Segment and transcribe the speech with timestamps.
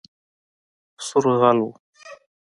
[1.05, 1.69] سور غل وو